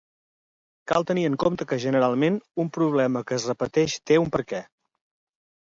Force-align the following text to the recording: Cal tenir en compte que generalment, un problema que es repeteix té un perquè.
Cal 0.91 1.05
tenir 1.11 1.25
en 1.31 1.35
compte 1.43 1.67
que 1.73 1.79
generalment, 1.85 2.41
un 2.65 2.73
problema 2.79 3.25
que 3.29 3.39
es 3.41 3.47
repeteix 3.53 4.01
té 4.11 4.23
un 4.27 4.35
perquè. 4.39 4.67